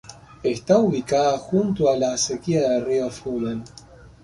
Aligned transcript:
Está 0.41 0.79
ubicada 0.79 1.37
junto 1.37 1.87
a 1.87 1.93
a 1.93 1.95
la 1.95 2.13
acequia 2.15 2.67
del 2.67 2.85
río 2.87 3.11
Flumen. 3.11 3.63